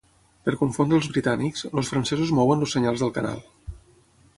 Per 0.47 0.53
confondre 0.61 0.97
els 1.01 1.09
britànics, 1.11 1.67
els 1.75 1.93
francesos 1.95 2.33
mouen 2.41 2.67
els 2.67 2.77
senyals 2.79 3.05
del 3.05 3.15
canal. 3.21 3.49